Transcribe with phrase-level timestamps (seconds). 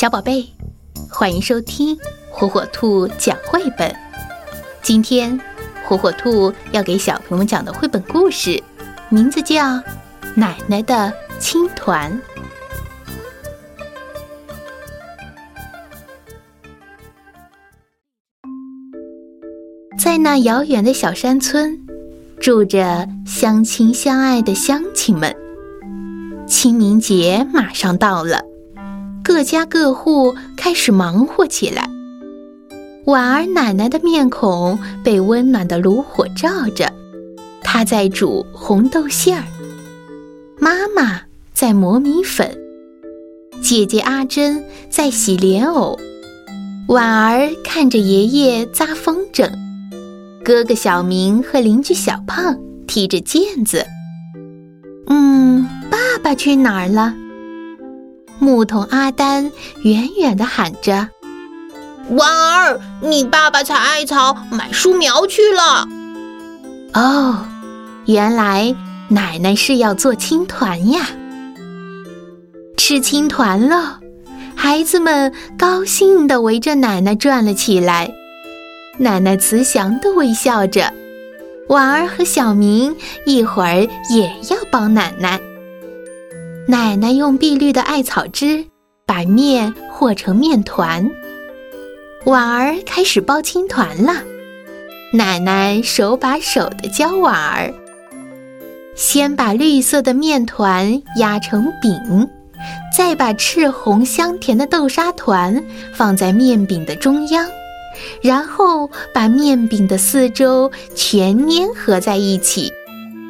[0.00, 0.48] 小宝贝，
[1.10, 1.94] 欢迎收听
[2.30, 3.94] 火火兔讲绘本。
[4.80, 5.38] 今天，
[5.84, 8.62] 火火兔要给小朋友们讲的绘本故事，
[9.10, 9.62] 名字叫
[10.34, 12.18] 《奶奶的青团》。
[19.98, 21.78] 在那遥远的小山村，
[22.40, 25.36] 住着相亲相爱的乡亲们。
[26.48, 28.49] 清明节马上到了。
[29.22, 31.88] 各家各户开始忙活起来。
[33.06, 36.92] 婉儿奶奶的面孔被温暖的炉火照着，
[37.62, 39.44] 她在煮红豆馅儿，
[40.58, 42.56] 妈妈在磨米粉，
[43.62, 45.98] 姐姐阿珍在洗莲藕，
[46.88, 49.50] 婉儿看着爷爷扎风筝，
[50.44, 53.84] 哥哥小明和邻居小胖踢着毽子。
[55.08, 57.14] 嗯，爸爸去哪儿了？
[58.40, 59.52] 牧童阿丹
[59.84, 61.08] 远远地喊着
[62.16, 65.86] ：“婉儿，你爸爸采艾草买树苗去了。”
[66.94, 67.44] 哦，
[68.06, 68.74] 原来
[69.08, 71.06] 奶奶是要做青团呀！
[72.78, 74.00] 吃青团了，
[74.56, 78.10] 孩子们高兴地围着奶奶转了起来。
[78.96, 80.92] 奶奶慈祥地微笑着，
[81.68, 85.38] 婉儿和小明一会儿也要帮奶奶。
[86.70, 88.64] 奶奶用碧绿的艾草汁
[89.04, 91.10] 把面和成面团，
[92.26, 94.22] 婉儿开始包青团了。
[95.12, 97.74] 奶奶手把手地教婉儿：
[98.94, 102.28] 先把绿色的面团压成饼，
[102.96, 105.60] 再把赤红香甜的豆沙团
[105.92, 107.44] 放在面饼的中央，
[108.22, 112.72] 然后把面饼的四周全粘合在一起，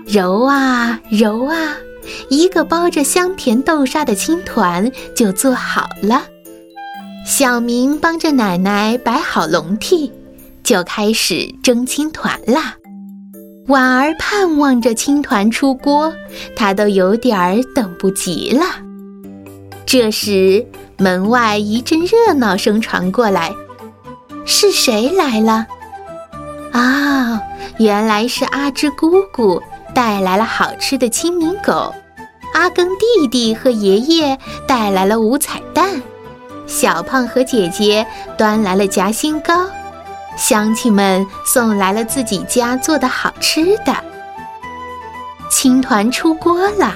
[0.06, 1.78] 揉啊揉啊。
[2.28, 6.22] 一个包着香甜豆沙的青团就做好了。
[7.26, 10.10] 小明帮着奶奶摆好笼屉，
[10.62, 12.76] 就开始蒸青团啦。
[13.66, 16.12] 婉儿盼望着青团出锅，
[16.56, 18.64] 她都有点儿等不及了。
[19.86, 20.66] 这时，
[20.98, 23.54] 门外一阵热闹声传过来
[24.46, 25.66] ：“是谁来了？”
[26.72, 27.40] 啊，
[27.78, 29.60] 原来是阿芝姑姑。
[30.00, 31.94] 带来了好吃的清明狗，
[32.54, 36.00] 阿根弟弟和爷爷带来了五彩蛋，
[36.66, 38.06] 小胖和姐姐
[38.38, 39.66] 端来了夹心糕，
[40.38, 43.94] 乡亲们送来了自己家做的好吃的。
[45.50, 46.94] 青团出锅了，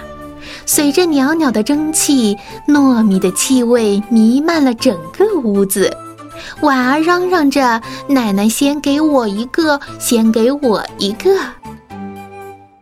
[0.65, 5.95] 随着袅袅的蒸汽，糯米的气味弥漫了整个屋子。
[6.63, 11.39] 婉儿嚷嚷着：“奶奶，先给我一个，先给我一个。”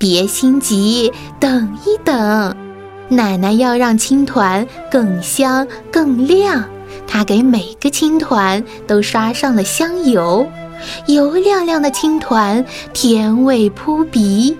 [0.02, 2.56] 别心急，等一等，
[3.08, 6.68] 奶奶要让青团更香更亮。
[7.06, 10.44] 她给每个青团都刷上了香油，
[11.06, 14.56] 油亮亮的青团，甜味扑鼻。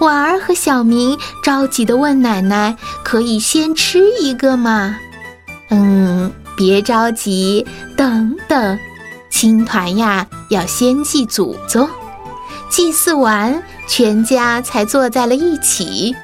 [0.00, 4.98] 婉儿和小明着急地问奶奶：“可以先吃一个吗
[5.70, 7.66] ？”“嗯，别着急，
[7.96, 8.78] 等等，
[9.30, 11.88] 青团呀，要先祭祖宗。”
[12.68, 16.14] 祭祀完，全家才坐在了一起。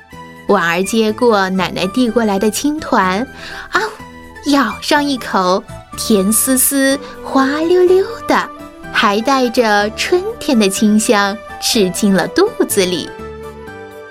[0.48, 3.26] 婉儿接过奶奶递过来的青团，
[3.70, 3.80] 啊，
[4.46, 5.62] 咬上一口，
[5.96, 8.48] 甜丝丝、滑溜溜的，
[8.92, 13.08] 还带着春天的清香，吃进了肚子里。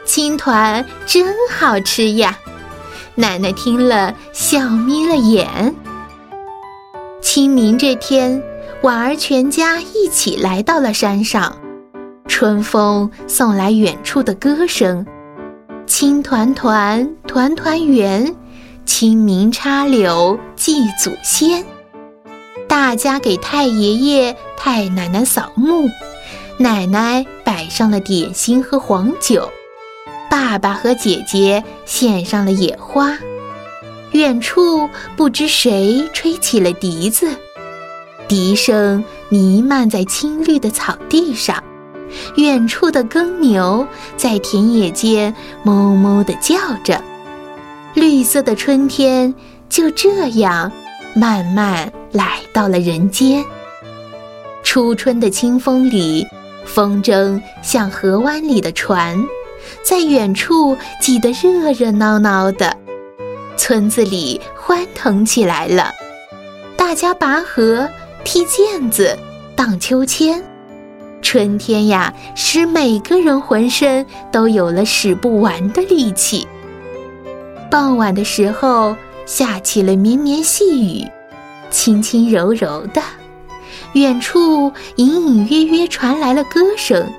[0.05, 2.37] 青团真好吃呀！
[3.15, 5.75] 奶奶听了，笑眯了眼。
[7.21, 8.41] 清明这天，
[8.81, 11.55] 婉儿全家一起来到了山上。
[12.31, 15.05] 春风送来远处的歌声，
[15.85, 18.33] 青团团，团团圆，
[18.85, 21.63] 清明插柳祭祖先。
[22.69, 25.89] 大家给太爷爷、太奶奶扫墓，
[26.57, 29.51] 奶奶摆上了点心和黄酒，
[30.29, 33.15] 爸爸和姐姐献上了野花。
[34.13, 37.29] 远处不知谁吹起了笛子，
[38.29, 41.61] 笛声弥漫在青绿的草地上。
[42.35, 43.85] 远处的耕牛
[44.17, 47.01] 在田野间哞哞地叫着，
[47.93, 49.33] 绿色的春天
[49.69, 50.71] 就这样
[51.13, 53.43] 慢慢来到了人间。
[54.63, 56.25] 初春的清风里，
[56.65, 59.21] 风筝像河湾里的船，
[59.83, 62.77] 在远处挤得热热闹闹的。
[63.57, 65.91] 村子里欢腾起来了，
[66.77, 67.87] 大家拔河、
[68.23, 69.17] 踢毽子、
[69.55, 70.41] 荡秋千。
[71.21, 76.47] 春天呀，使每个人浑身都有了使不完的力气。
[77.69, 78.95] 傍晚的时候，
[79.25, 81.07] 下起了绵绵细雨，
[81.69, 83.01] 轻轻柔柔的。
[83.93, 87.11] 远处隐隐约约传来了歌声：“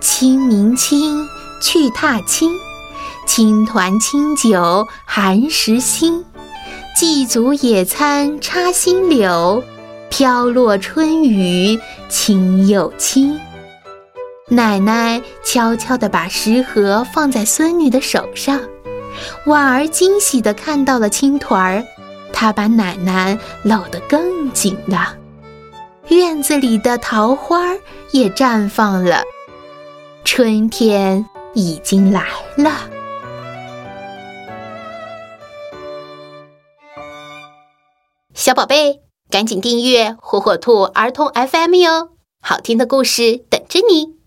[0.00, 1.26] 清明清，
[1.60, 2.50] 去踏青，
[3.26, 6.24] 青团清酒寒食新。
[6.96, 9.62] 祭祖野餐插新柳，
[10.12, 11.80] 飘落春雨
[12.10, 13.40] 清又清。”
[14.46, 18.60] 奶奶悄悄地把食盒放在孙女的手上，
[19.46, 21.84] 婉儿惊喜地看到了青团儿，
[22.30, 25.16] 她把奶奶搂得更紧了。
[26.08, 27.72] 院子里的桃花
[28.10, 29.22] 也绽放了，
[30.24, 31.24] 春天
[31.54, 32.26] 已经来
[32.58, 32.70] 了。
[38.34, 39.00] 小宝贝，
[39.32, 42.10] 赶紧订阅火火兔儿童 FM 哟，
[42.42, 44.21] 好听的故事等着你。